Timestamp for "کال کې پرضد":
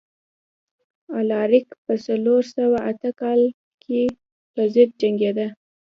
3.21-4.89